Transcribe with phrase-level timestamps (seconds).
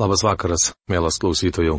[0.00, 1.74] Labas vakaras, mielas klausytojų.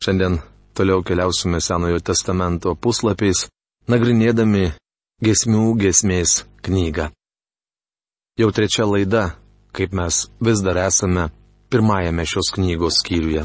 [0.00, 0.38] Šiandien
[0.72, 3.50] toliau keliausime Senojo testamento puslapiais,
[3.84, 4.70] nagrinėdami
[5.20, 7.10] gesmių gesmės knygą.
[8.40, 9.26] Jau trečia laida,
[9.76, 11.26] kaip mes vis dar esame
[11.68, 13.44] pirmajame šios knygos skyriuje.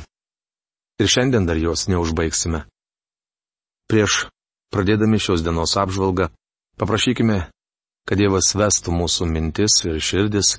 [1.04, 2.64] Ir šiandien dar jos neužbaigsime.
[3.92, 4.30] Prieš
[4.72, 6.30] pradėdami šios dienos apžvalgą,
[6.80, 7.42] paprašykime,
[8.08, 10.56] kad Dievas vestų mūsų mintis ir širdis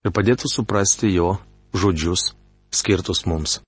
[0.00, 1.34] ir padėtų suprasti jo
[1.76, 2.37] žodžius
[2.70, 3.60] skirtus mums.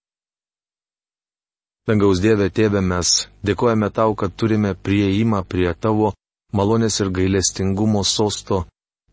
[1.88, 6.12] Dangaus Dieve Tėve mes dėkojame tau, kad turime prieimą prie tavo
[6.52, 8.64] malonės ir gailestingumo sosto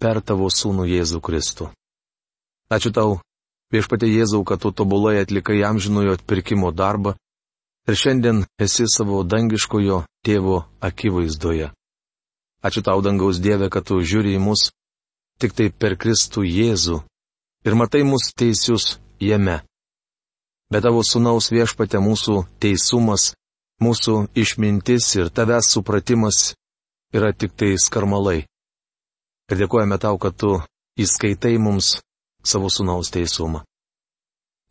[0.02, 1.70] per tavo sūnų Jėzų Kristų.
[2.70, 3.18] Ačiū tau,
[3.74, 7.16] viešpatė Jėzau, kad tu tobulai atlikai amžinojo atpirkimo darbą
[7.88, 11.72] ir šiandien esi savo dangiškojo tėvo akivaizdoje.
[12.68, 14.68] Ačiū tau, dangaus Dieve, kad tu žiūri į mus
[15.40, 17.00] tik tai per Kristų Jėzų
[17.66, 19.62] ir matai mus teisius jame
[20.72, 23.32] bet tavo sunaus viešpate mūsų teisumas,
[23.84, 26.54] mūsų išmintis ir tavęs supratimas
[27.16, 28.44] yra tik tai skarmalai.
[29.48, 30.58] Ir dėkojame tau, kad tu
[31.00, 31.98] įskaitai mums
[32.44, 33.64] savo sunaus teisumą.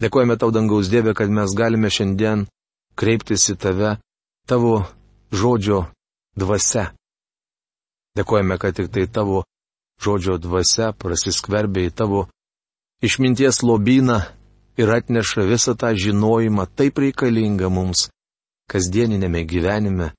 [0.03, 2.44] Dėkojame tau, dangaus Dieve, kad mes galime šiandien
[3.00, 3.94] kreiptis į tave
[4.48, 4.84] tavo
[5.33, 5.86] žodžio
[6.36, 6.91] dvasia.
[8.16, 9.44] Dėkojame, kad tik tai tavo
[10.05, 12.27] žodžio dvasia prasiskverbė į tavo
[13.05, 14.20] išminties lobyną
[14.77, 18.08] ir atneša visą tą žinojimą taip reikalingą mums
[18.70, 20.10] kasdieninėme gyvenime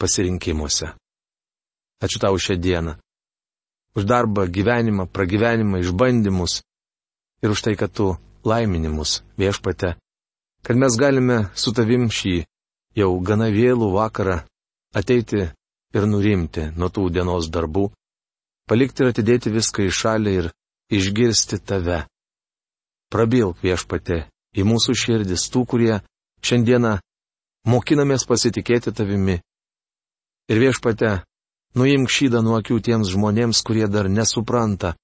[0.00, 0.92] pasirinkimuose.
[2.02, 2.96] Ačiū tau šią dieną.
[3.96, 6.62] Už darbą, gyvenimą, pragyvenimą, išbandymus
[7.42, 9.94] ir už tai, kad tu laiminimus viešpate,
[10.64, 12.42] kad mes galime su tavim šį
[12.98, 14.40] jau gana vėlų vakarą
[14.96, 15.44] ateiti
[15.92, 17.90] ir nurimti nuo tų dienos darbų,
[18.68, 20.50] palikti ir atidėti viską į šalį ir
[20.92, 22.02] išgirsti tave
[23.12, 24.24] prabilk viešpate
[24.56, 26.00] į mūsų širdis tų, kurie
[26.44, 26.96] šiandieną
[27.68, 29.38] mokinamės pasitikėti tavimi.
[30.50, 31.22] Ir viešpate,
[31.78, 34.96] nuimk šydą nuo akių tiems žmonėms, kurie dar nesupranta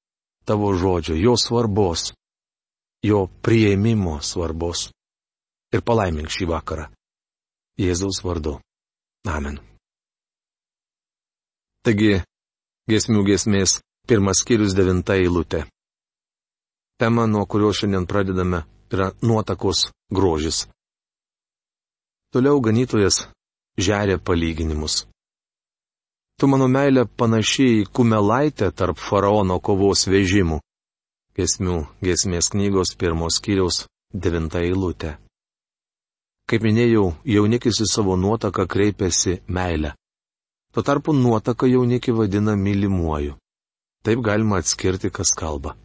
[0.48, 2.12] tavo žodžio, jo svarbos,
[3.04, 4.88] jo prieimimo svarbos.
[5.72, 6.88] Ir palaimink šį vakarą.
[7.78, 8.56] Jėzaus vardu.
[9.28, 9.58] Amen.
[11.84, 12.22] Taigi,
[12.88, 15.66] gesmių gesmės pirmas skyrius devinta eilutė.
[16.98, 18.58] Tema, nuo kurio šiandien pradedame,
[18.90, 20.66] yra nuotakos grožis.
[22.32, 23.28] Toliau ganytojas
[23.78, 25.06] žeria palyginimus.
[26.38, 30.58] Tu mano meilė panašiai į kumelaitę tarp faraono kovos vežimų.
[31.38, 35.14] Gesmių gesmės knygos pirmos skyriaus devinta eilutė.
[36.50, 39.94] Kaip minėjau, jaunikis į savo nuotaką kreipiasi meilę.
[40.74, 43.38] Tuo tarpu nuotaka jaunikį vadina mylimuoju.
[44.02, 45.78] Taip galima atskirti, kas kalba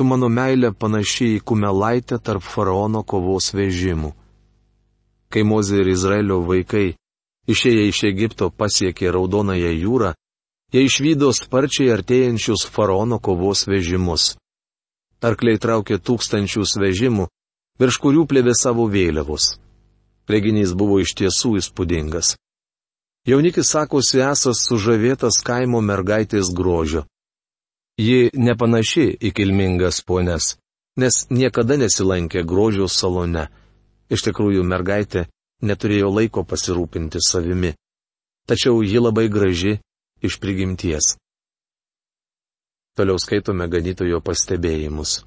[0.00, 4.14] tu mano meilė panašiai į kumelaitę tarp faraono kovos vežimų.
[5.28, 6.94] Kai Mozė ir Izraelio vaikai
[7.52, 10.14] išėję iš Egipto pasiekė Raudonąją jūrą,
[10.72, 14.38] jie išvydo sparčiai artėjančius faraono kovos vežimus.
[15.20, 17.28] Arkliai traukė tūkstančius vežimų,
[17.76, 19.52] virš kurių plėvė savo vėliavos.
[20.32, 22.38] Reginys buvo iš tiesų įspūdingas.
[23.28, 27.04] Jaunikis sakosi esas sužavėtas kaimo mergaitės grožio.
[28.00, 30.54] Ji nepanaši į kilmingas ponės,
[30.96, 33.48] nes niekada nesilankė grožio salone.
[34.08, 35.26] Iš tikrųjų, mergaitė
[35.62, 37.74] neturėjo laiko pasirūpinti savimi.
[38.48, 39.76] Tačiau ji labai graži
[40.24, 41.14] iš prigimties.
[42.96, 45.20] Toliau skaitome ganytojo pastebėjimus.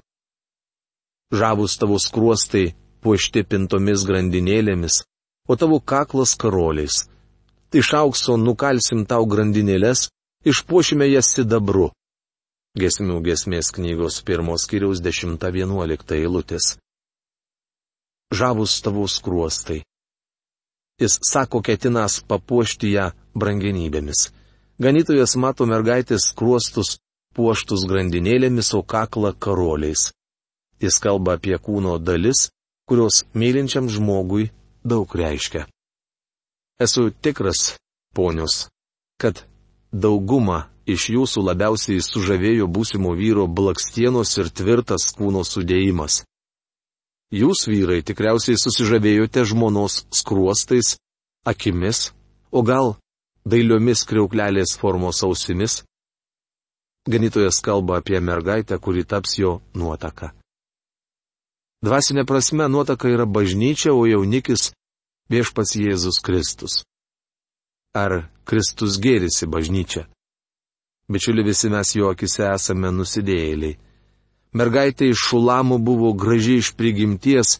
[1.34, 5.02] Žavus tavo skruostai puošti pintomis grandinėlėmis,
[5.48, 7.04] o tavo kaklas karoliais.
[7.74, 10.08] Iš aukso nukalsim tau grandinėlės,
[10.46, 11.90] išpuošime jas sidabru.
[12.74, 16.72] Gesmių gesmės knygos pirmos kiriaus 10-11 eilutės.
[18.34, 19.84] Žavus tavo skruostai.
[20.98, 24.24] Jis sako ketinas papuošti ją brangenybėmis.
[24.82, 26.96] Ganytojas mato mergaitės skruostus
[27.34, 30.10] puoštus grandinėlėmis, o kaklą karoliais.
[30.82, 32.48] Jis kalba apie kūno dalis,
[32.90, 34.50] kurios mylinčiam žmogui
[34.82, 35.68] daug reiškia.
[36.82, 37.76] Esu tikras,
[38.14, 38.66] ponios,
[39.22, 39.46] kad
[39.94, 46.22] daugumą iš jūsų labiausiai sužavėjo būsimo vyro blakstienos ir tvirtas kūno sudėjimas.
[47.34, 50.94] Jūs, vyrai, tikriausiai susižavėjote žmonos skruostais,
[51.48, 52.12] akimis,
[52.52, 52.94] o gal
[53.48, 55.82] dailiomis kriauklelės formos ausimis?
[57.10, 60.32] Ganytojas kalba apie mergaitę, kuri taps jo nuotaka.
[61.84, 64.70] Dvasinė prasme nuotaka yra bažnyčia, o jaunikis
[65.28, 66.80] viešpats Jėzus Kristus.
[67.92, 70.06] Ar Kristus gėrisi bažnyčia?
[71.08, 73.78] Bičiuli visi mes jo akise esame nusidėjėliai.
[74.54, 77.58] mergaitė iš Šulamų buvo graži iš prigimties,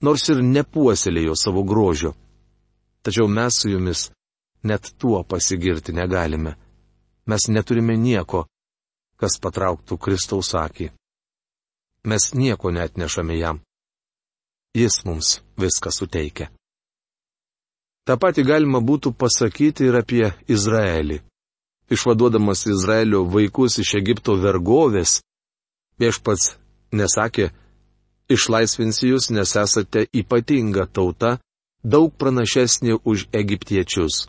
[0.00, 2.14] nors ir nepuoselėjo savo grožio.
[3.02, 4.10] Tačiau mes su jumis
[4.62, 6.54] net tuo pasigirti negalime.
[7.26, 8.46] Mes neturime nieko,
[9.16, 10.90] kas patrauktų Kristaus akį.
[12.06, 13.60] Mes nieko net nešame jam.
[14.74, 16.48] Jis mums viską suteikia.
[18.06, 21.20] Ta pati galima būtų pasakyti ir apie Izraelį.
[21.92, 25.18] Išvaduodamas Izraelio vaikus iš Egipto vergovės,
[26.00, 26.54] viešpats
[26.96, 27.50] nesakė,
[28.32, 31.36] išlaisvinsiu jūs, nes esate ypatinga tauta,
[31.84, 34.26] daug pranašesnė už egiptiečius.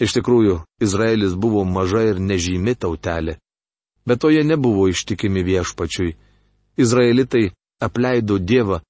[0.00, 3.36] Iš tikrųjų, Izraelis buvo maža ir nežymi tautelė,
[4.06, 6.16] bet to jie nebuvo ištikimi viešpačiui.
[6.80, 7.52] Izraelitai
[7.84, 8.80] apleido Dievą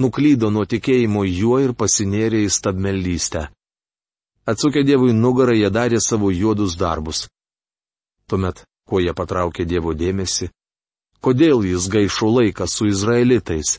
[0.00, 3.48] nuklydo nuo tikėjimo juo ir pasinėrė į stabmeldystę.
[4.50, 7.26] Atsukę Dievui nugarą, jie darė savo juodus darbus.
[8.26, 10.50] Tuomet, kuo jie patraukė Dievo dėmesį?
[11.20, 13.76] Kodėl jis gaišo laiką su izraelitais?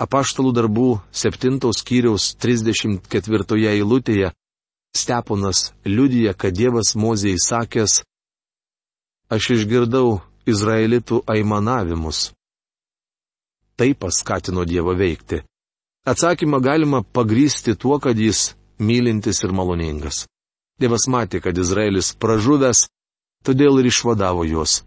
[0.00, 4.32] Apaštalų darbų 7 skyriaus 34 eilutėje
[4.94, 8.02] Steponas liudija, kad Dievas Mozė įsakęs,
[9.32, 12.28] Aš išgirdau izraelitų aimanavimus
[13.74, 15.40] tai paskatino Dievą veikti?
[16.04, 20.24] Atsakymą galima pagrysti tuo, kad jis mylintis ir maloningas.
[20.80, 22.88] Dievas matė, kad Izraelis pražuvęs,
[23.46, 24.82] todėl ir išvadavo juos.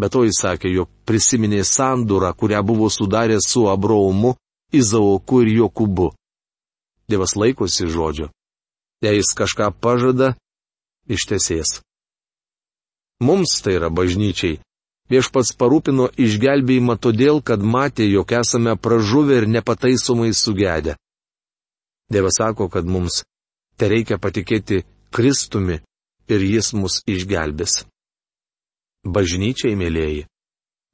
[0.00, 4.34] Be to jis sakė, jog prisiminė sandūrą, kurią buvo sudaręs su Abraomu,
[4.72, 6.08] Izaoku ir Jokūbu.
[7.12, 8.30] Dievas laikosi žodžio.
[9.04, 10.32] Jei jis kažką pažada,
[11.10, 11.82] ištesės.
[13.22, 14.62] Mums tai yra bažnyčiai
[15.12, 20.94] Viešpats parūpino išgelbėjimą todėl, kad matė, jog esame pražuvę ir nepataisomai sugedę.
[22.12, 23.22] Dievas sako, kad mums
[23.76, 24.82] te reikia patikėti
[25.12, 25.78] Kristumi
[26.28, 27.82] ir Jis mus išgelbės.
[29.02, 30.26] Bažnyčiai, mėlyjeji.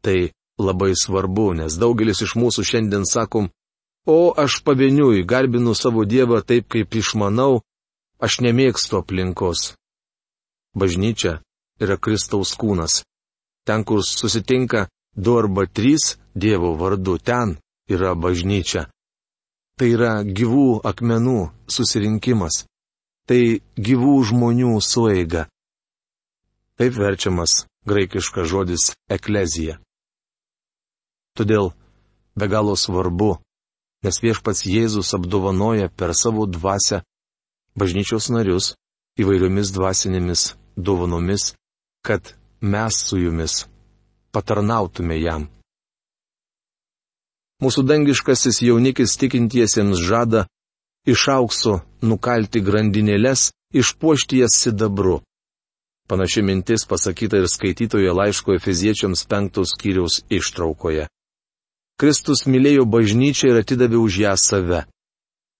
[0.02, 0.18] Tai
[0.58, 3.50] labai svarbu, nes daugelis iš mūsų šiandien sakom,
[4.08, 7.60] o aš pavieniui garbinu savo Dievą taip, kaip išmanau,
[8.18, 9.74] aš nemėgstu aplinkos.
[10.78, 11.38] Bažnyčia
[11.82, 13.02] yra Kristaus kūnas.
[13.66, 17.58] Ten, kur susitinka du arba trys Dievo vardu, ten
[17.90, 18.88] yra bažnyčia.
[19.78, 21.38] Tai yra gyvų akmenų
[21.70, 22.64] susirinkimas.
[23.28, 25.46] Tai gyvų žmonių sueiga.
[26.78, 29.78] Taip verčiamas graikiškas žodis eklezija.
[31.38, 31.70] Todėl
[32.38, 33.36] be galo svarbu,
[34.02, 37.02] nes viešpats Jėzus apdovanoja per savo dvasę
[37.78, 38.72] bažnyčios narius
[39.18, 40.42] įvairiomis dvasinėmis
[40.74, 41.52] dovanomis,
[42.06, 43.66] kad mes su jumis
[44.34, 45.48] patarnautume jam.
[47.58, 50.44] Mūsų dangiškasis jaunikis tikintiesiems žada
[51.10, 55.18] iš aukso nukalti grandinėlės, išpuošti jas sidabru.
[56.08, 61.08] Panaši mintis pasakyta ir skaitytoje laiško Efeziečiams penktos kiriaus ištraukoje.
[61.98, 64.84] Kristus mylėjo bažnyčią ir atidavė už ją save.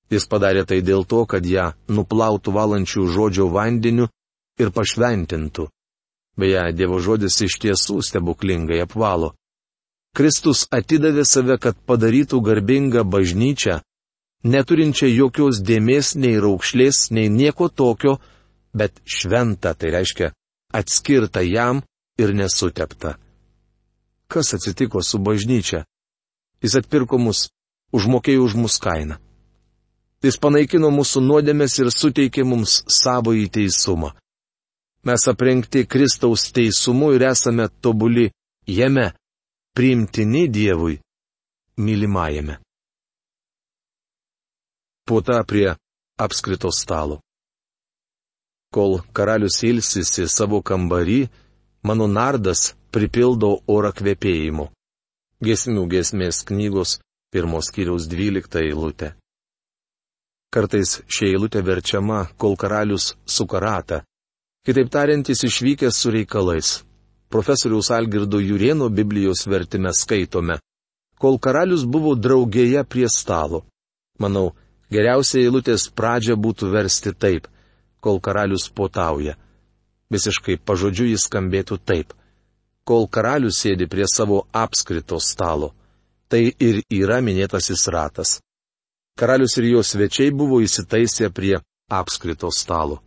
[0.08, 4.06] Jis padarė tai dėl to, kad ją nuplautų valančių žodžio vandeniu
[4.62, 5.66] ir pašventintų.
[6.38, 9.34] Beje, Dievo žodis iš tiesų stebuklingai apvalo.
[10.16, 13.81] Kristus atidavė save, kad padarytų garbingą bažnyčią,
[14.44, 18.19] neturinčią jokios dėmesio, nei raukšlės, nei nieko tokio,
[18.75, 20.32] bet šventą, tai reiškia
[20.72, 21.82] atskirta jam
[22.19, 23.16] ir nesutepta.
[24.28, 25.84] Kas atsitiko su bažnyčia?
[26.62, 27.49] Jis atpirko mus,
[27.94, 29.16] užmokėjo už mus kainą.
[30.23, 34.12] Jis panaikino mūsų nuodėmės ir suteikė mums savo įteisumą.
[35.06, 38.26] Mes aprengti Kristaus teisumu ir esame tobuli
[38.66, 39.12] jame,
[39.78, 40.99] priimtini Dievui,
[41.76, 42.54] mylimajame.
[45.06, 45.76] Puota prie
[46.18, 47.20] apskrito stalo.
[48.75, 51.20] Kol karalius ilsisi savo kambarį,
[51.87, 54.66] mano nardas pripildo orą kvepėjimu.
[55.47, 56.99] Gesmių gesmės knygos
[57.30, 59.12] pirmos kiriaus dvyliktą eilutę.
[60.50, 64.02] Kartais ši eilutė verčiama, kol karalius sukarata,
[64.66, 66.68] Kitaip tariant, jis išvykęs su reikalais.
[67.28, 70.58] Profesoriaus Algirdo Jurieno Biblijos vertime skaitome.
[71.18, 73.64] Kol karalius buvo draugėje prie stalo.
[74.18, 74.54] Manau,
[74.90, 77.49] geriausia eilutės pradžia būtų versti taip.
[78.00, 79.35] Kol karalius potauja.
[80.08, 82.14] Visiškai pažodžiu jis skambėtų taip.
[82.88, 85.75] Kol karalius sėdi prie savo apskrito stalo.
[86.28, 88.38] Tai ir yra minėtasis ratas.
[89.18, 91.58] Karalius ir jo svečiai buvo įsitaisę prie
[91.90, 93.02] apskrito stalo.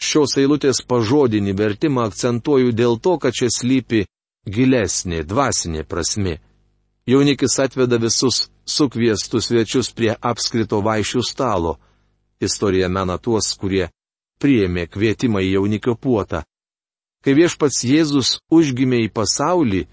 [0.00, 4.04] Šios eilutės pažodinį vertimą akcentuoju dėl to, kad čia slypi
[4.46, 6.38] gilesnė dvasinė prasme.
[7.06, 11.76] Jaunikis atveda visus sukviestus svečius prie apskrito vaišių stalo.
[12.40, 13.90] Istorija mena tuos, kurie
[14.40, 16.42] priėmė kvietimą į jaunikio puotą.
[17.24, 19.84] Kai viešpats Jėzus užgimė į pasaulį,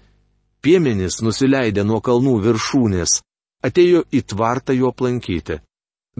[0.60, 3.20] piemenys nusileidę nuo kalnų viršūnės,
[3.64, 5.60] atėjo į tvartą jo aplankyti.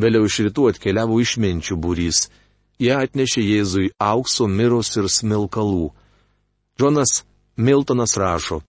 [0.01, 2.29] Vėliau iš rytų atkeliavo išminčių būrys.
[2.83, 5.93] Jie atnešė Jėzui aukso, miros ir smilkalų.
[6.75, 7.23] Džonas
[7.57, 8.63] Miltonas rašo.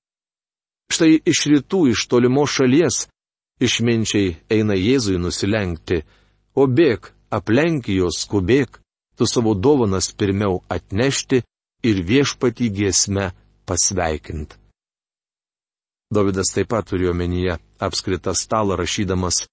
[0.93, 3.08] Štai iš rytų, iš tolimo šalies,
[3.63, 6.03] išminčiai eina Jėzui nusilenkti,
[6.53, 8.77] o bėk, aplenk juos, skubėk,
[9.17, 11.41] tu savo dovanas pirmiau atnešti
[11.89, 13.32] ir viešpatį giesme
[13.65, 14.60] pasveikint.
[16.13, 19.48] Davidas taip pat turėjo menyje apskritą stalą rašydamas,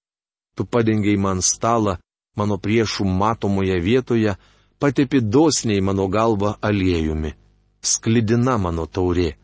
[0.53, 1.97] tu padengiai man stalą,
[2.35, 4.35] mano priešų matomoje vietoje,
[4.79, 7.33] patepi dosniai mano galvą aliejumi,
[7.81, 9.35] sklidina mano taurė,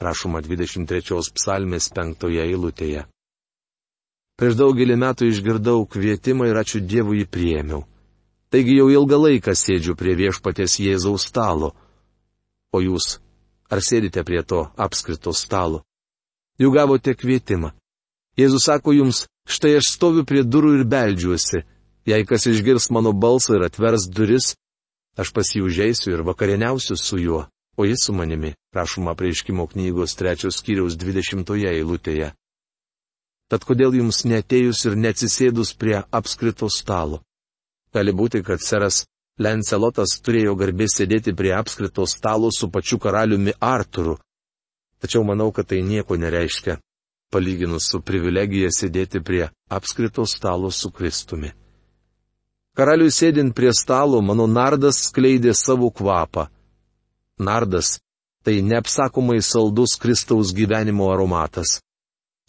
[0.00, 3.06] rašoma 23 psalmės 5 eilutėje.
[4.40, 7.82] Prieš daugelį metų išgirdau kvietimą ir ačiū Dievui jį priėmiau.
[8.50, 11.74] Taigi jau ilgą laiką sėdžiu prie viešpatės Jėzaus stalo.
[12.72, 13.18] O jūs,
[13.68, 15.82] ar sėdite prie to apskrito stalo?
[16.58, 17.74] Jau gavote kvietimą.
[18.40, 21.62] Jėzus sako jums, štai aš stoviu prie durų ir beldžiuosi.
[22.06, 24.54] Jei kas išgirs mano balsą ir atvers duris,
[25.20, 27.42] aš pas jį užeisiu ir vakarieniausiu su juo,
[27.76, 32.32] o jis su manimi, prašoma prieiškimo knygos trečios skyriaus dvidešimtoje eilutėje.
[33.50, 37.20] Tad kodėl jums netėjus ir neatsisėdus prie apskrito stalo?
[37.92, 39.04] Gali būti, kad seras
[39.40, 44.18] Lencelotas turėjo garbės sėdėti prie apskrito stalo su pačiu karaliumi Arturu.
[45.00, 46.76] Tačiau manau, kad tai nieko nereiškia,
[47.32, 51.54] palyginus su privilegija sėdėti prie apskrito stalo su Kristumi.
[52.76, 56.48] Karaliui sėdint prie stalo, mano nardas skleidė savo kvapą.
[57.38, 57.98] Nardas-
[58.44, 61.80] tai neapsakomai saldus Kristaus gyvenimo aromatas.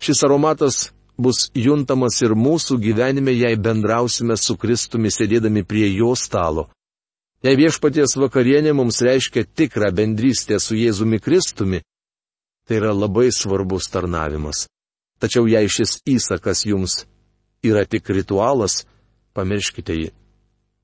[0.02, 6.70] Šis aromatas bus juntamas ir mūsų gyvenime, jei bendrausime su Kristumi sėdėdami prie jo stalo.
[7.42, 11.82] Jei viešpaties vakarienė mums reiškia tikrą bendrystę su Jėzumi Kristumi,
[12.68, 14.68] tai yra labai svarbus tarnavimas.
[15.20, 17.06] Tačiau jei šis įsakas jums
[17.66, 18.86] yra tik ritualas,
[19.38, 20.12] pamirškite jį.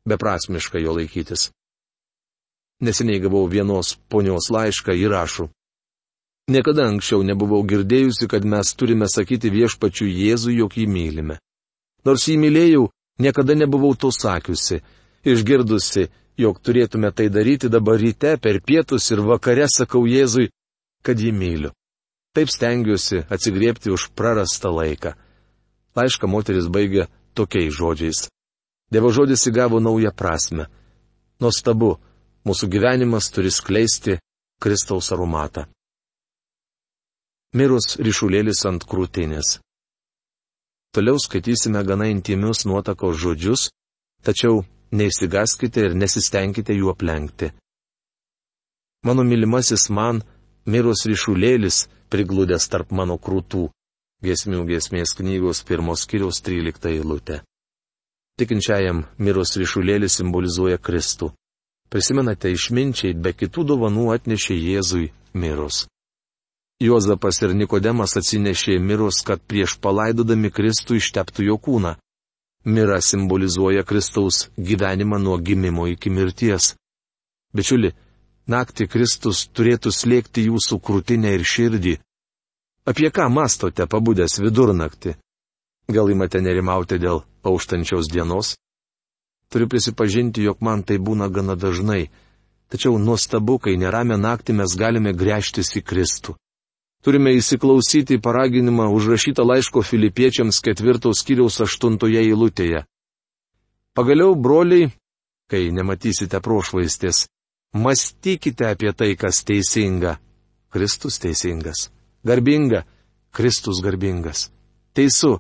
[0.08, 1.50] Beprasmiška jo laikytis.
[2.82, 5.48] Neseniai gavau vienos ponios laišką įrašų.
[6.48, 11.40] Niekada anksčiau nebuvau girdėjusi, kad mes turime sakyti viešpačiu Jėzui, jog jį mylime.
[12.06, 12.86] Nors jį mylėjau,
[13.20, 14.80] niekada nebuvau to sakiusi.
[15.28, 16.06] Išgirdusi,
[16.40, 20.48] jog turėtume tai daryti dabar ryte, per pietus ir vakare sakau Jėzui,
[21.04, 21.74] kad jį myliu.
[22.38, 25.18] Taip stengiuosi atsigriepti už prarastą laiką.
[25.98, 28.28] Laišką moteris baigia tokiais žodžiais.
[28.92, 30.68] Dievo žodis įgavo naują prasme.
[31.44, 31.98] Nuostabu,
[32.48, 34.20] mūsų gyvenimas turi skleisti
[34.64, 35.68] Kristaus aromatą
[37.58, 39.58] mirus ryšulėlis ant krūtinės.
[40.96, 43.70] Toliau skaitysime gana intimius nuotakos žodžius,
[44.24, 47.52] tačiau neįsigaskite ir nesistengkite jų aplenkti.
[49.06, 50.24] Mano mylimasis man,
[50.66, 53.68] mirus ryšulėlis, priglūdęs tarp mano krūtų.
[54.26, 57.44] Gesmių gesmės knygos pirmos kiriaus 13 eilutė.
[58.38, 61.32] Tikinčiajam mirus ryšulėlis simbolizuoja Kristų.
[61.90, 65.88] Prisimenate, išminčiai be kitų dovanų atnešė Jėzui mirus.
[66.78, 71.96] Juozapas ir Nikodemas atsinešė mirus, kad prieš palaidodami Kristų išteptų jo kūną.
[72.66, 76.76] Mira simbolizuoja Kristaus gyvenimą nuo gimimo iki mirties.
[77.56, 77.96] Bičiuli,
[78.46, 81.96] naktį Kristus turėtų slėgti jūsų krūtinę ir širdį.
[82.86, 85.18] Apie ką mastote pabudęs vidurnaktį?
[85.88, 88.56] Gal įmate nerimauti dėl auštančios dienos?
[89.52, 92.10] Turiu prisipažinti, jog man tai būna gana dažnai.
[92.68, 96.36] Tačiau nuostabu, kai neramę naktį mes galime grėžtis į Kristų
[97.08, 102.82] turime įsiklausyti į paraginimą užrašytą laiško filipiečiams ketvirtos kiriaus aštuntoje eilutėje.
[103.96, 104.90] Pagaliau, broliai,
[105.48, 107.26] kai nematysite prošvaistės,
[107.80, 110.18] mąstykite apie tai, kas teisinga.
[110.68, 111.88] Kristus teisingas.
[112.28, 112.84] Garbinga.
[113.32, 114.50] Kristus garbingas.
[114.92, 115.38] Teisu.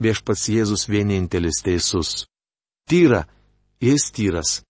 [0.00, 2.24] Viešpats Jėzus vienintelis teisus.
[2.88, 3.26] Tyra.
[3.82, 4.62] Jis tyras.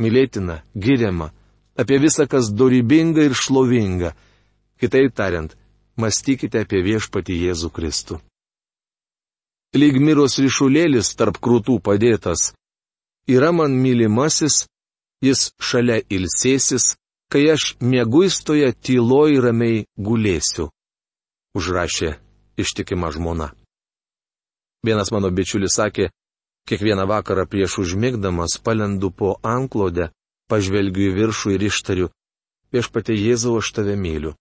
[0.00, 1.30] Mylėtina, giriama.
[1.76, 4.12] Apie visą, kas dorybinga ir šlovinga
[4.82, 5.52] Kitaip tariant,
[5.94, 8.16] mąstykite apie viešpatį Jėzų Kristų.
[9.78, 12.48] Lyg miros ryšulėlis tarp krūtų padėtas.
[13.30, 14.64] Yra man mylimasis,
[15.22, 16.96] jis šalia ilsėsis,
[17.30, 20.66] kai aš mėguistoje tyloj ramiai gulėsiu.
[21.54, 22.16] Užrašė
[22.58, 23.52] ištikima žmona.
[24.82, 26.08] Vienas mano bičiulis sakė,
[26.66, 30.10] kiekvieną vakarą prieš užmigdamas palendu po anklodę,
[30.50, 32.08] pažvelgiu į viršų ir ištariu,
[32.74, 34.34] viešpatė Jėzau aš tave myliu.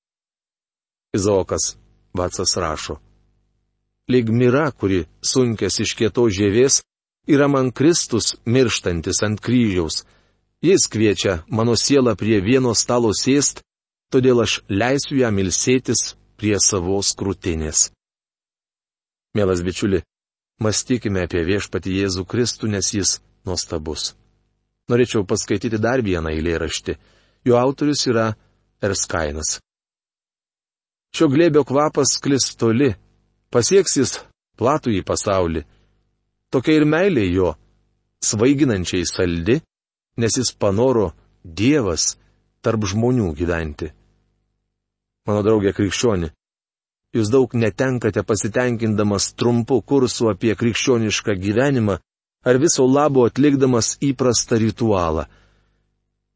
[1.13, 1.75] Izaokas
[2.17, 2.97] Vatsas rašo.
[4.11, 6.81] Lyg mira, kuri sunkės iš kieto žievės,
[7.27, 10.03] yra man Kristus mirštantis ant kryžiaus.
[10.61, 13.63] Jis kviečia mano sielą prie vieno stalo sėst,
[14.11, 17.91] todėl aš leisiu jam ilsėtis prie savos krūtinės.
[19.37, 20.01] Mielas bičiuli,
[20.61, 24.13] mąstykime apie viešpatį Jėzų Kristų, nes jis nuostabus.
[24.91, 26.97] Norėčiau paskaityti dar vieną eilėraštį.
[27.47, 28.31] Jo autorius yra
[28.83, 29.59] Erskainas.
[31.15, 32.91] Šio glėbio kvapas klis toli,
[33.51, 34.13] pasieks jis
[34.59, 35.63] platų į pasaulį.
[36.51, 37.53] Tokia ir meilė jo,
[38.23, 39.57] svaiginančiai saldi,
[40.21, 42.15] nes jis panoro Dievas
[42.61, 43.89] tarp žmonių gyventi.
[45.25, 46.29] Mano draugė krikščioni,
[47.15, 51.97] jūs daug netenkate pasitenkindamas trumpu kursu apie krikščionišką gyvenimą
[52.47, 55.27] ar viso labo atlikdamas įprastą ritualą.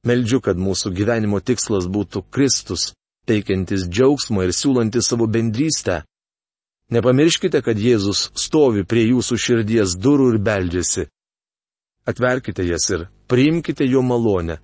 [0.06, 2.92] Meldžiu, kad mūsų gyvenimo tikslas būtų Kristus,
[3.26, 6.04] teikiantis džiaugsmą ir siūlantis savo bendrystę.
[6.94, 11.08] Nepamirškite, kad Jėzus stovi prie jūsų širdies durų ir beldžiasi.
[12.06, 14.60] Atverkite jas ir priimkite jo malonę,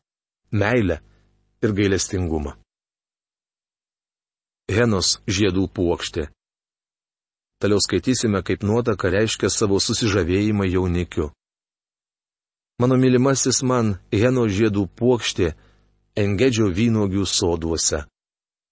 [0.53, 1.01] meilę
[1.65, 2.60] ir gailestingumą.
[4.71, 6.29] Henos žiedų puokštė.
[7.61, 11.27] Toliau skaitysime, kaip nuotaka reiškia savo susižavėjimą jaunikiu.
[12.79, 15.51] Mano mylimasis man Heno žiedų puokštė
[16.17, 18.05] Engedžio vynogių soduose.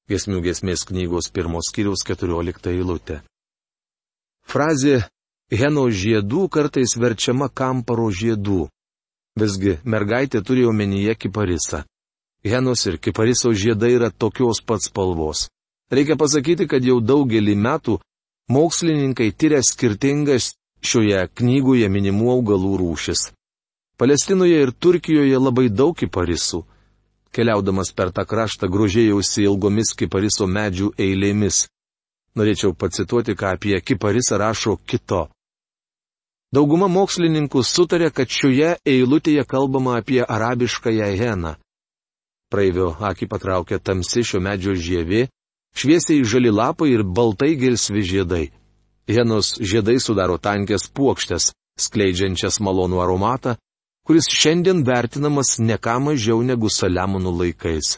[0.09, 3.19] Gesmių gesmės knygos pirmos kiriaus 14 eilutė.
[4.47, 5.03] Frazė
[5.51, 8.69] Heno žiedų kartais verčiama kamparo žiedų.
[9.37, 11.83] Visgi mergaitė turi omenyje kiparisą.
[12.41, 15.49] Henos ir kipariso žiedai yra tokios pats spalvos.
[15.91, 17.97] Reikia pasakyti, kad jau daugelį metų
[18.53, 20.53] mokslininkai tyria skirtingas
[20.85, 23.31] šioje knygoje minimų augalų rūšis.
[23.99, 26.63] Palestinoje ir Turkijoje labai daug kiparisų.
[27.35, 31.65] Keliaudamas per tą kraštą grožėjausi ilgomis kipariso medžių eilėmis.
[32.37, 35.27] Norėčiau pacituoti, ką apie kiparisą rašo kito.
[36.53, 41.51] Dauguma mokslininkų sutarė, kad šioje eilutėje kalbama apie arabiškąją heną.
[42.49, 45.27] Praeivio akį patraukė tamsi šio medžio žievė,
[45.75, 48.45] šviesiai žali lapai ir baltai gilsvi žiedai.
[49.09, 53.55] Henos žiedai sudaro tankės puokštės, skleidžiančias malonų aromatą,
[54.05, 57.97] kuris šiandien vertinamas ne ką mažiau negu Saliamonų laikais.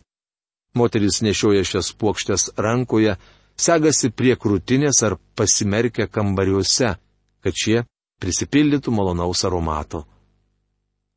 [0.75, 3.17] Moteris nešioja šias puokštės rankoje,
[3.59, 6.95] segasi prie krūtinės ar pasimerkia kambariuose,
[7.43, 7.83] kad šie
[8.23, 10.05] prisipildytų malonaus aromato.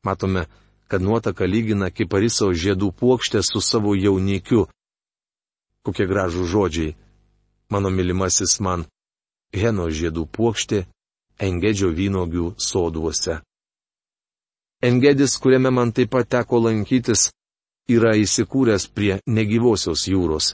[0.03, 0.45] Matome,
[0.87, 4.67] kad nuotaka lygina kipariso žiedų puokštę su savo jaunikiu.
[5.85, 6.95] Kokie gražų žodžiai.
[7.69, 8.85] Mano mylimasis man.
[9.53, 10.85] Heno žiedų puokštė
[11.39, 13.41] Engedžio vynogių soduose.
[14.81, 17.29] Engedis, kuriame man taip pat teko lankytis,
[17.91, 20.53] yra įsikūręs prie negyvosios jūros.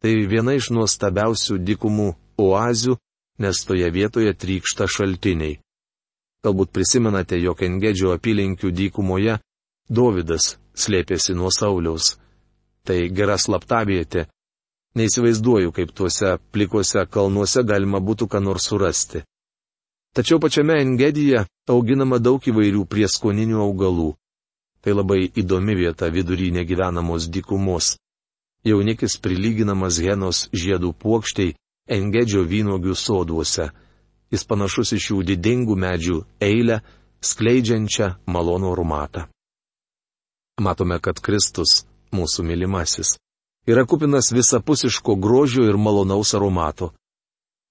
[0.00, 2.08] Tai viena iš nuostabiausių dikumų
[2.40, 2.98] oazių,
[3.40, 5.58] nes toje vietoje trykšta šaltiniai.
[6.44, 9.38] Galbūt prisimenate, jog Engedžio apylinkių dykumoje
[9.88, 12.18] Dovydas slėpėsi nuo Sauliaus.
[12.84, 14.26] Tai gera slaptavietė.
[14.94, 19.24] Neįsivaizduoju, kaip tuose plikuose kalnuose galima būtų ką nors surasti.
[20.14, 24.12] Tačiau pačiame Engedija auginama daug įvairių prieskoninių augalų.
[24.84, 27.96] Tai labai įdomi vieta vidury negyvenamos dykumos.
[28.64, 31.56] Jaunikis prilyginamas Henos žiedų puokštei
[31.90, 33.72] Engedžio vynogių soduose
[34.34, 36.80] jis panašus iš šių didingų medžių eilę,
[37.24, 39.26] skleidžiančią malonų aromatą.
[40.60, 43.16] Matome, kad Kristus, mūsų mylimasis,
[43.66, 46.92] yra kupinas visapusiško grožio ir malonaus aromato.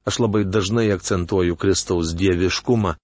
[0.05, 2.95] Aš labai dažnai akcentuoju Kristaus dieviškumą,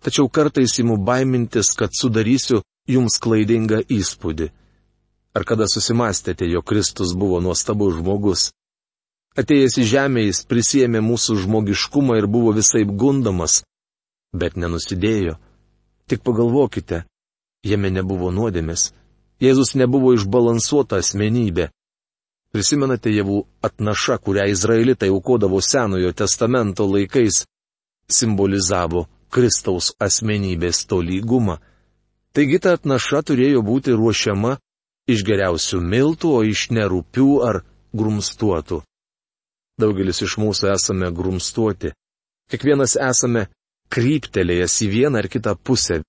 [0.00, 4.48] tačiau kartais įmu baimintis, kad sudarysiu jums klaidingą įspūdį.
[5.36, 8.48] Ar kada susimastėte, jog Kristus buvo nuostabus žmogus?
[9.38, 13.60] Atėjęs į žemę jis prisėmė mūsų žmogiškumą ir buvo visai gundomas,
[14.32, 15.36] bet nenusidėjo.
[16.08, 17.04] Tik pagalvokite,
[17.62, 18.88] jame nebuvo nuodėmės,
[19.38, 21.68] Jėzus nebuvo išbalansuota asmenybė.
[22.52, 27.42] Prisimenate javų atnašą, kurią izraelitai aukodavo Senojo testamento laikais,
[28.08, 31.58] simbolizavo Kristaus asmenybės tolygumą.
[32.32, 34.56] Taigi ta atnaša turėjo būti ruošiama
[35.12, 37.60] iš geriausių miltų, o iš nerupių ar
[37.92, 38.80] grumstuotų.
[39.78, 41.92] Daugelis iš mūsų esame grumstuoti.
[42.48, 43.46] Kiekvienas esame
[43.92, 46.00] kryptelėjęs į vieną ar kitą pusę.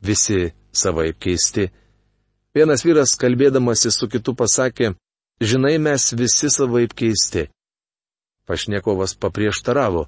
[0.00, 1.68] Visi savai keisti.
[2.54, 4.94] Vienas vyras kalbėdamasi su kitu pasakė,
[5.40, 7.48] žinai, mes visi savai keisti.
[8.46, 10.06] Pašnekovas paprieštaravo.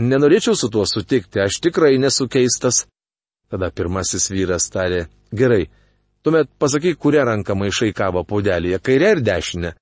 [0.00, 2.86] Nenorėčiau su tuo sutikti, aš tikrai nesu keistas.
[3.52, 5.04] Tada pirmasis vyras tarė,
[5.36, 5.66] gerai,
[6.24, 9.74] tuomet pasakyk, kurią ranką maišai kavo paudelėje, kairę ar dešinę.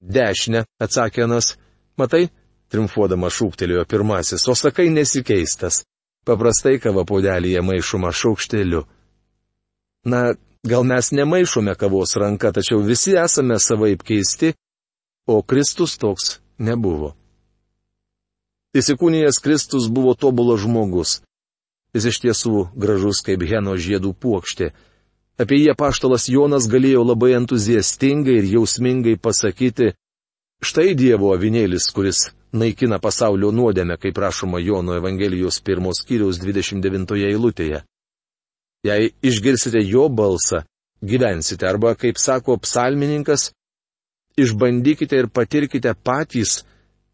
[0.00, 1.52] Dešinę, atsakė Anas.
[2.00, 2.30] Matai,
[2.72, 5.82] triumfuodama šūktelėjo pirmasis, o sakai nesikeistas.
[6.24, 8.86] Paprastai kava podelyje maišoma šaukšteliu.
[10.08, 10.32] Na,
[10.64, 14.52] gal mes nemaišome kavos ranka, tačiau visi esame savaip keisti,
[15.26, 17.14] o Kristus toks nebuvo.
[18.76, 21.20] Įsikūnijęs Kristus buvo tobulas žmogus.
[21.94, 24.70] Jis iš tiesų gražus kaip Heno žiedų puokštė.
[25.40, 29.94] Apie jį paštalas Jonas galėjo labai entuziastingai ir jausmingai pasakyti,
[30.62, 37.82] štai Dievo avinėlis, kuris naikina pasaulio nuodėmę, kaip rašoma Jono Evangelijos pirmos kiriaus 29 eilutėje.
[38.86, 40.62] Jei išgirsite jo balsą,
[41.04, 43.50] gyvensite arba, kaip sako psalmininkas,
[44.40, 46.62] išbandykite ir patirkite patys,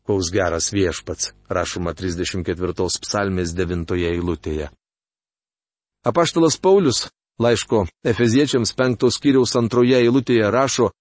[0.06, 4.70] koks geras viešpats, rašoma 34 psalmės 9 eilutėje.
[6.06, 7.08] Apaštalas Paulius
[7.42, 10.92] laiško Efeziečiams 5 skyriaus antroje eilutėje rašo,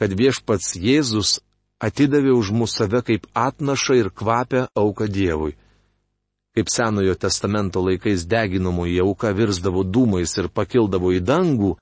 [0.00, 1.38] kad viešpats Jėzus
[1.80, 5.58] atidavė už mūsų save kaip atnašą ir kvapę auką Dievui.
[6.54, 11.76] Kaip Senojo testamento laikais deginamoji auka virsdavo dūmais ir pakildavo į dangų,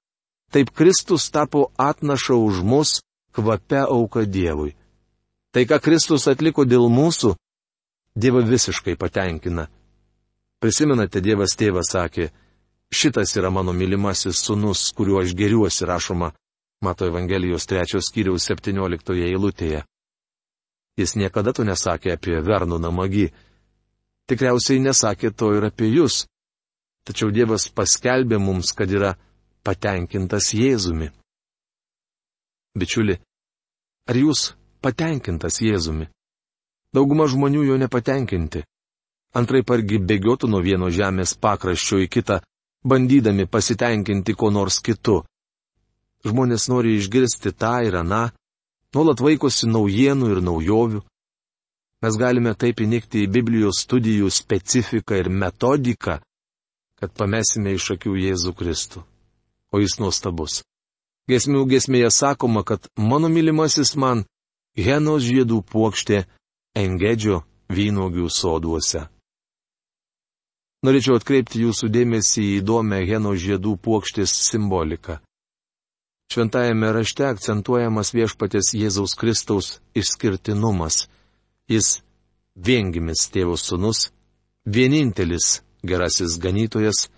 [0.53, 2.99] taip Kristus tapo atnašą už mus
[3.33, 4.75] kvapę auką Dievui.
[5.53, 7.33] Tai, ką Kristus atliko dėl mūsų,
[8.19, 9.69] Dievą visiškai patenkina.
[10.59, 12.29] Prisimenate, Dievas tėvas sakė,
[12.91, 16.33] šitas yra mano mylimasis sunus, kuriuo aš geriuosi rašoma
[16.83, 19.85] Mato Evangelijos trečios skyriaus 17 eilutėje.
[20.99, 23.29] Jis niekada to nesakė apie Verną namagį.
[24.29, 26.27] Tikriausiai nesakė to ir apie jūs.
[27.09, 29.15] Tačiau Dievas paskelbė mums, kad yra
[29.65, 31.09] patenkintas Jėzumi.
[32.79, 33.17] Bičiuli,
[34.09, 34.51] ar jūs
[34.85, 36.11] patenkintas Jėzumi.
[36.93, 38.65] Dauguma žmonių jo nepatenkinti.
[39.37, 42.39] Antrai pargi bėgiotų nuo vieno žemės pakraščio į kitą,
[42.85, 45.23] bandydami pasitenkinti ko nors kitu.
[46.25, 48.29] Žmonės nori išgirsti tą ir aną,
[48.95, 51.03] nuolat vaikosi naujienų ir naujovių.
[52.03, 56.21] Mes galime taip įnikti į Biblijos studijų specifiką ir metodiką,
[56.99, 59.03] kad pamesime iš akių Jėzų Kristų.
[59.75, 60.63] O jis nuostabus.
[61.29, 64.25] Gesmių gesmėje sakoma, kad mano mylimasis man
[64.79, 66.23] Henos žiedų puokštė
[66.79, 69.09] Engedžio vynogių soduose.
[70.87, 75.19] Norėčiau atkreipti jūsų dėmesį į įdomią Heno žiedų puokštės simboliką.
[76.31, 81.09] Šventajame rašte akcentuojamas viešpatės Jėzaus Kristaus išskirtinumas.
[81.69, 82.01] Jis
[82.57, 84.09] viengimis tėvų sunus,
[84.67, 87.09] vienintelis gerasis ganytojas,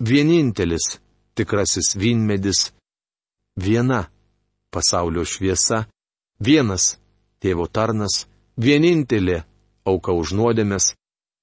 [0.00, 0.98] vienintelis
[1.34, 2.72] tikrasis vynmedis,
[3.56, 4.04] viena
[4.70, 5.86] pasaulio šviesa,
[6.38, 6.94] Vienas
[7.42, 8.28] tėvo tarnas,
[8.62, 9.40] vienintelė
[9.90, 10.92] auka už nuodėmės,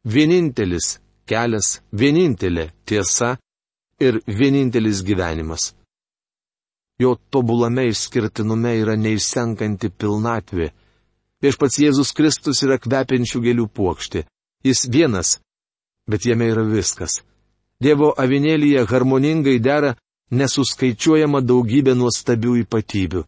[0.07, 3.35] vienintelis kelias, vienintelė tiesa
[3.99, 5.73] ir vienintelis gyvenimas.
[6.99, 10.71] Jo tobulame išskirtinume yra neišsenkanti pilnatvė.
[11.43, 14.23] Viešpats Jėzus Kristus yra kvepiančių gėlių puokštė.
[14.65, 15.39] Jis vienas,
[16.09, 17.21] bet jame yra viskas.
[17.81, 19.95] Dievo avinėlyje harmoningai dera
[20.31, 23.25] nesuskaičiuojama daugybė nuostabių ypatybių.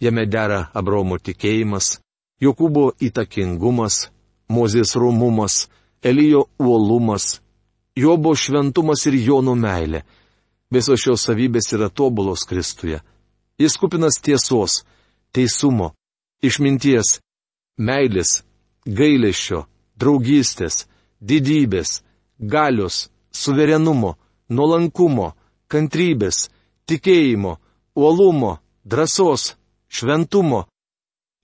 [0.00, 1.98] Jame dera Abromo tikėjimas,
[2.40, 4.08] Jokūbo įtakingumas,
[4.48, 5.68] Mozės rumumas,
[6.02, 7.40] Elijo uolumas,
[7.96, 10.04] Jobo šventumas ir Jono meilė.
[10.70, 13.02] Visos šios savybės yra tobulos Kristuje.
[13.60, 14.84] Jis kupinas tiesos,
[15.34, 15.90] teisumo,
[16.40, 17.18] išminties,
[17.80, 18.40] meilės,
[18.86, 19.64] gailėšio,
[20.00, 20.86] draugystės,
[21.20, 22.00] didybės,
[22.38, 24.16] galios, suverenumo,
[24.48, 25.32] nuolankumo,
[25.70, 26.48] kantrybės,
[26.88, 27.56] tikėjimo,
[27.96, 29.54] uolumo, drąsos,
[29.88, 30.64] šventumo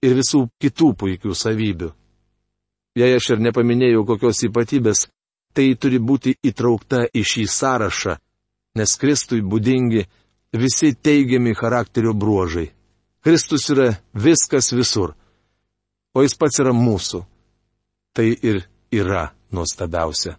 [0.02, 1.90] ir visų kitų puikių savybių.
[2.96, 5.06] Jei aš ir nepaminėjau kokios ypatybės,
[5.52, 8.16] tai turi būti įtraukta į šį sąrašą,
[8.76, 10.04] nes Kristui būdingi
[10.56, 12.70] visi teigiami charakterio bruožai.
[13.24, 15.14] Kristus yra viskas visur,
[16.16, 17.20] o jis pats yra mūsų.
[18.16, 20.38] Tai ir yra nuostabiausia.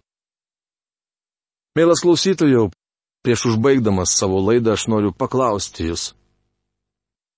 [1.78, 2.72] Mielas klausytojau,
[3.22, 6.12] prieš užbaigdamas savo laidą aš noriu paklausti jūs.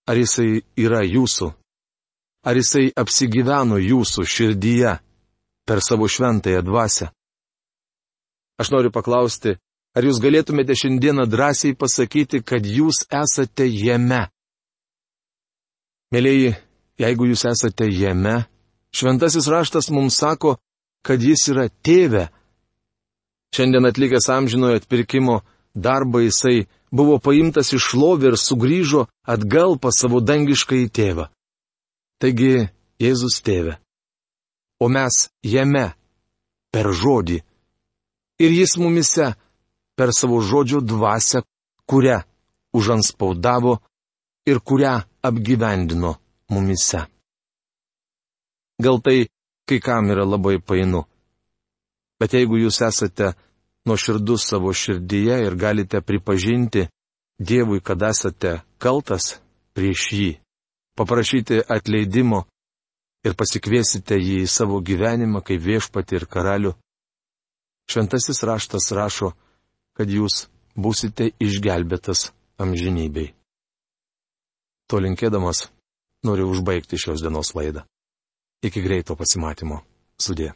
[0.09, 1.51] Ar jisai yra jūsų?
[2.49, 4.95] Ar jisai apsigyveno jūsų širdyje
[5.69, 7.11] per savo šventąją dvasę?
[8.61, 9.59] Aš noriu paklausti,
[9.93, 14.25] ar jūs galėtumėte šiandieną drąsiai pasakyti, kad jūs esate jame?
[16.11, 16.57] Mėlyji,
[17.01, 18.45] jeigu jūs esate jame,
[18.95, 20.57] šventasis raštas mums sako,
[21.07, 22.29] kad jis yra tėve.
[23.57, 25.41] Šiandien atlikęs amžinojo atpirkimo
[25.75, 31.31] darbą jisai buvo paimtas iš lovį ir sugrįžo atgal pas savo dangišką į tėvą.
[32.21, 32.69] Taigi
[33.01, 33.79] Jėzus tėve.
[34.81, 35.93] O mes jame,
[36.73, 37.41] per žodį.
[38.41, 39.33] Ir jis mumise,
[39.97, 41.43] per savo žodžio dvasę,
[41.89, 42.21] kurią
[42.77, 43.79] užanspaudavo
[44.49, 46.15] ir kurią apgyvendino
[46.51, 47.07] mumise.
[48.83, 49.29] Gal tai
[49.69, 51.05] kai kam yra labai painu.
[52.19, 53.33] Bet jeigu jūs esate
[53.87, 56.89] nuoširdus savo širdyje ir galite pripažinti
[57.41, 59.39] Dievui, kad esate kaltas
[59.73, 60.31] prieš jį,
[60.99, 62.43] paprašyti atleidimo,
[63.25, 66.75] ir pasikviesite jį į savo gyvenimą kaip viešpati ir karalių,
[67.91, 69.33] šventasis raštas rašo,
[69.97, 73.33] kad jūs būsite išgelbėtas amžinybei.
[74.89, 75.69] To linkėdamas
[76.27, 77.85] noriu užbaigti šios dienos laidą.
[78.63, 79.81] Iki greito pasimatymo.
[80.21, 80.53] Sudė.